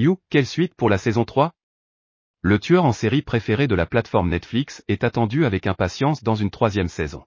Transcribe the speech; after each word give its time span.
You, 0.00 0.20
quelle 0.30 0.46
suite 0.46 0.76
pour 0.76 0.90
la 0.90 0.96
saison 0.96 1.24
3 1.24 1.56
Le 2.40 2.60
tueur 2.60 2.84
en 2.84 2.92
série 2.92 3.20
préféré 3.20 3.66
de 3.66 3.74
la 3.74 3.84
plateforme 3.84 4.28
Netflix 4.28 4.84
est 4.86 5.02
attendu 5.02 5.44
avec 5.44 5.66
impatience 5.66 6.22
dans 6.22 6.36
une 6.36 6.52
troisième 6.52 6.86
saison. 6.86 7.24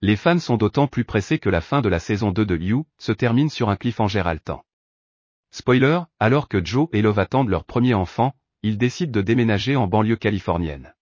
Les 0.00 0.16
fans 0.16 0.38
sont 0.38 0.56
d'autant 0.56 0.86
plus 0.86 1.04
pressés 1.04 1.38
que 1.38 1.50
la 1.50 1.60
fin 1.60 1.82
de 1.82 1.90
la 1.90 2.00
saison 2.00 2.30
2 2.30 2.46
de 2.46 2.56
You 2.56 2.86
se 2.96 3.12
termine 3.12 3.50
sur 3.50 3.68
un 3.68 3.76
cliffhanger 3.76 4.20
haletant. 4.20 4.64
Spoiler, 5.50 6.00
alors 6.20 6.48
que 6.48 6.64
Joe 6.64 6.88
et 6.94 7.02
Love 7.02 7.18
attendent 7.18 7.50
leur 7.50 7.66
premier 7.66 7.92
enfant, 7.92 8.34
ils 8.62 8.78
décident 8.78 9.12
de 9.12 9.20
déménager 9.20 9.76
en 9.76 9.86
banlieue 9.86 10.16
californienne. 10.16 10.94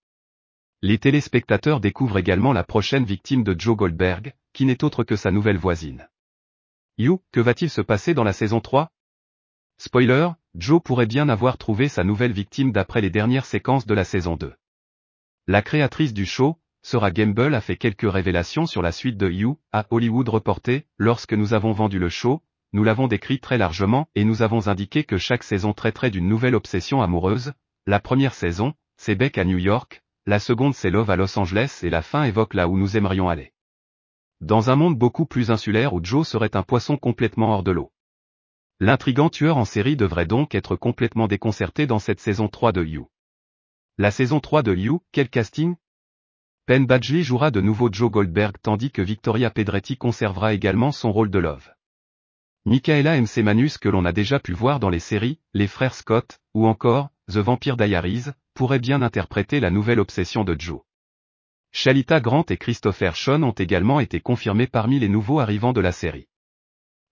Les 0.80 0.98
téléspectateurs 0.98 1.78
découvrent 1.78 2.18
également 2.18 2.52
la 2.52 2.64
prochaine 2.64 3.04
victime 3.04 3.44
de 3.44 3.54
Joe 3.56 3.76
Goldberg, 3.76 4.34
qui 4.52 4.64
n'est 4.64 4.82
autre 4.82 5.04
que 5.04 5.14
sa 5.14 5.30
nouvelle 5.30 5.58
voisine. 5.58 6.08
You, 6.98 7.22
que 7.30 7.38
va-t-il 7.38 7.70
se 7.70 7.82
passer 7.82 8.14
dans 8.14 8.24
la 8.24 8.32
saison 8.32 8.60
3 8.60 8.90
Spoiler, 9.78 10.30
Joe 10.54 10.82
pourrait 10.82 11.06
bien 11.06 11.30
avoir 11.30 11.56
trouvé 11.56 11.88
sa 11.88 12.04
nouvelle 12.04 12.32
victime 12.32 12.72
d'après 12.72 13.00
les 13.00 13.08
dernières 13.08 13.46
séquences 13.46 13.86
de 13.86 13.94
la 13.94 14.04
saison 14.04 14.36
2. 14.36 14.52
La 15.46 15.62
créatrice 15.62 16.12
du 16.12 16.26
show, 16.26 16.58
Sarah 16.82 17.10
Gamble 17.10 17.54
a 17.54 17.60
fait 17.60 17.76
quelques 17.76 18.10
révélations 18.10 18.66
sur 18.66 18.82
la 18.82 18.92
suite 18.92 19.16
de 19.16 19.30
You, 19.30 19.58
à 19.72 19.86
Hollywood 19.90 20.28
Reporté, 20.28 20.86
lorsque 20.98 21.32
nous 21.32 21.54
avons 21.54 21.72
vendu 21.72 21.98
le 21.98 22.10
show, 22.10 22.42
nous 22.74 22.84
l'avons 22.84 23.08
décrit 23.08 23.38
très 23.38 23.56
largement 23.56 24.08
et 24.14 24.24
nous 24.24 24.42
avons 24.42 24.68
indiqué 24.68 25.04
que 25.04 25.16
chaque 25.16 25.42
saison 25.42 25.72
traiterait 25.72 26.10
d'une 26.10 26.28
nouvelle 26.28 26.54
obsession 26.54 27.00
amoureuse, 27.00 27.52
la 27.86 28.00
première 28.00 28.34
saison, 28.34 28.74
c'est 28.96 29.14
Beck 29.14 29.38
à 29.38 29.44
New 29.44 29.58
York, 29.58 30.02
la 30.26 30.38
seconde 30.38 30.74
c'est 30.74 30.90
Love 30.90 31.10
à 31.10 31.16
Los 31.16 31.38
Angeles 31.38 31.80
et 31.82 31.90
la 31.90 32.02
fin 32.02 32.24
évoque 32.24 32.54
là 32.54 32.68
où 32.68 32.76
nous 32.76 32.96
aimerions 32.96 33.28
aller. 33.28 33.52
Dans 34.40 34.70
un 34.70 34.76
monde 34.76 34.98
beaucoup 34.98 35.24
plus 35.24 35.50
insulaire 35.50 35.94
où 35.94 36.00
Joe 36.02 36.26
serait 36.26 36.56
un 36.56 36.62
poisson 36.62 36.96
complètement 36.96 37.54
hors 37.54 37.62
de 37.62 37.70
l'eau. 37.70 37.91
L'intrigant 38.84 39.30
tueur 39.30 39.58
en 39.58 39.64
série 39.64 39.94
devrait 39.94 40.26
donc 40.26 40.56
être 40.56 40.74
complètement 40.74 41.28
déconcerté 41.28 41.86
dans 41.86 42.00
cette 42.00 42.18
saison 42.18 42.48
3 42.48 42.72
de 42.72 42.84
You. 42.84 43.08
La 43.96 44.10
saison 44.10 44.40
3 44.40 44.64
de 44.64 44.74
You, 44.74 45.04
quel 45.12 45.28
casting? 45.28 45.76
Penn 46.66 46.84
Badgley 46.84 47.22
jouera 47.22 47.52
de 47.52 47.60
nouveau 47.60 47.92
Joe 47.92 48.10
Goldberg 48.10 48.56
tandis 48.60 48.90
que 48.90 49.00
Victoria 49.00 49.50
Pedretti 49.50 49.96
conservera 49.96 50.52
également 50.52 50.90
son 50.90 51.12
rôle 51.12 51.30
de 51.30 51.38
Love. 51.38 51.70
Michaela 52.64 53.20
MC 53.20 53.44
Manus 53.44 53.78
que 53.78 53.88
l'on 53.88 54.04
a 54.04 54.10
déjà 54.10 54.40
pu 54.40 54.52
voir 54.52 54.80
dans 54.80 54.90
les 54.90 54.98
séries, 54.98 55.38
Les 55.54 55.68
Frères 55.68 55.94
Scott, 55.94 56.40
ou 56.52 56.66
encore, 56.66 57.10
The 57.28 57.36
Vampire 57.36 57.76
Diaries, 57.76 58.32
pourrait 58.52 58.80
bien 58.80 59.00
interpréter 59.00 59.60
la 59.60 59.70
nouvelle 59.70 60.00
obsession 60.00 60.42
de 60.42 60.56
Joe. 60.58 60.80
Shalita 61.70 62.18
Grant 62.18 62.46
et 62.50 62.56
Christopher 62.56 63.14
Sean 63.14 63.44
ont 63.44 63.52
également 63.52 64.00
été 64.00 64.18
confirmés 64.18 64.66
parmi 64.66 64.98
les 64.98 65.08
nouveaux 65.08 65.38
arrivants 65.38 65.72
de 65.72 65.80
la 65.80 65.92
série. 65.92 66.26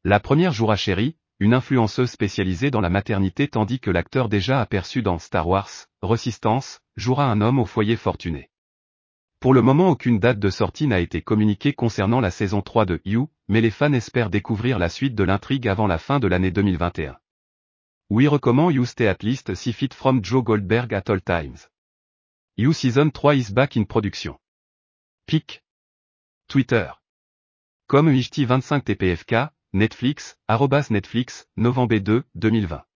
La 0.03 0.19
première 0.19 0.53
jouera 0.53 0.75
Sherry, 0.77 1.15
une 1.41 1.55
influenceuse 1.55 2.11
spécialisée 2.11 2.71
dans 2.71 2.83
la 2.83 2.91
maternité 2.91 3.49
tandis 3.49 3.81
que 3.81 3.91
l'acteur 3.91 4.29
déjà 4.29 4.61
aperçu 4.61 5.01
dans 5.01 5.19
Star 5.19 5.49
Wars, 5.49 5.71
Resistance, 6.03 6.81
jouera 6.97 7.31
un 7.31 7.41
homme 7.41 7.59
au 7.59 7.65
foyer 7.65 7.97
fortuné. 7.97 8.51
Pour 9.41 9.55
le 9.55 9.63
moment 9.63 9.89
aucune 9.89 10.19
date 10.19 10.39
de 10.39 10.51
sortie 10.51 10.87
n'a 10.87 11.01
été 11.01 11.23
communiquée 11.23 11.73
concernant 11.73 12.21
la 12.21 12.31
saison 12.31 12.61
3 12.61 12.85
de 12.85 13.01
You, 13.07 13.31
mais 13.49 13.63
les 13.63 13.71
fans 13.71 13.95
espèrent 13.95 14.29
découvrir 14.29 14.79
la 14.79 14.91
suite 14.91 15.15
de 15.15 15.25
l'intrigue 15.25 15.67
avant 15.67 15.87
la 15.87 15.97
fin 15.97 16.21
de 16.21 16.27
l'année 16.27 16.51
2021. 16.51 17.17
We 18.11 18.29
recommend 18.29 18.71
You 18.71 18.85
stay 18.85 19.09
at 19.09 19.23
least 19.23 19.55
si 19.55 19.73
fit 19.73 19.95
from 19.95 20.23
Joe 20.23 20.43
Goldberg 20.43 20.93
at 20.93 21.09
all 21.09 21.23
times. 21.23 21.71
You 22.59 22.75
Season 22.75 23.11
3 23.11 23.39
is 23.39 23.51
back 23.51 23.77
in 23.77 23.85
production. 23.85 24.37
Pic. 25.27 25.63
Twitter. 26.49 26.91
Comme 27.87 28.11
UHT 28.11 28.45
25 28.45 28.85
TPFK, 28.85 29.49
Netflix, 29.73 30.37
arrobas 30.49 30.91
Netflix, 30.91 31.47
novembre 31.57 32.01
2, 32.01 32.25
2020. 32.35 32.90